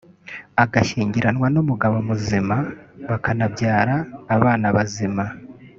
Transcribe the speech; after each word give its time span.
agashyingiranwa 0.63 1.47
n’umugabo 1.53 1.95
muzima 2.07 2.55
bakanabyara 3.09 3.95
abana 4.35 4.67
bazima 4.75 5.25